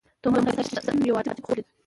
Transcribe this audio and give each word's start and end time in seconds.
توماس 0.23 0.45
ايډېسن 0.59 0.97
يو 1.07 1.19
عجيب 1.19 1.37
خوب 1.45 1.49
وليد. 1.51 1.67